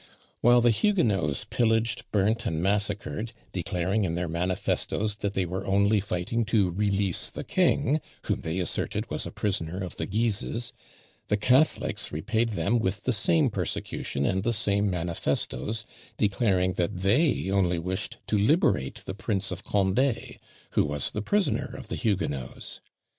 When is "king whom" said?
7.43-8.41